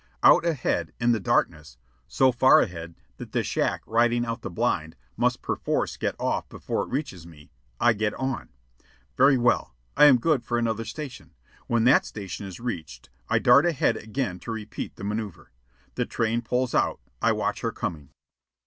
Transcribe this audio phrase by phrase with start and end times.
[0.23, 4.95] Out ahead, in the darkness, so far ahead that the shack riding out the blind
[5.15, 8.49] must perforce get off before it reaches me, I get on.
[9.15, 9.75] Very well.
[9.95, 11.35] I am good for another station.
[11.67, 15.51] When that station is reached, I dart ahead again to repeat the manoeuvre.
[15.93, 16.99] The train pulls out.
[17.21, 18.09] I watch her coming.